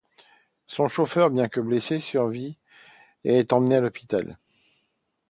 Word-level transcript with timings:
Son 0.65 0.87
chauffeur, 0.87 1.29
bien 1.29 1.47
que 1.47 1.59
blessé, 1.59 1.99
survit 1.99 2.57
et 3.23 3.37
est 3.37 3.53
emmené 3.53 3.75
à 3.75 3.81
l'hôpital. 3.81 4.39